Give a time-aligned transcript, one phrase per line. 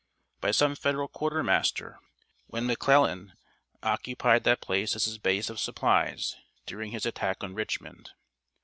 [0.41, 1.99] ]by some Federal quartermaster,
[2.47, 3.33] when McClellan
[3.83, 8.09] occupied that place as his base of supplies during his attack on Richmond.